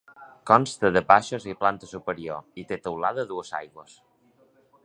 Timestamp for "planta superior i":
1.59-2.67